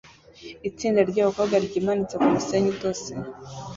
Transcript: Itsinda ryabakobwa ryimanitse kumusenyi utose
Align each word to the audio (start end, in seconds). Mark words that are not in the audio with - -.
Itsinda 0.69 1.01
ryabakobwa 1.09 1.55
ryimanitse 1.65 2.15
kumusenyi 2.21 2.67
utose 2.75 3.09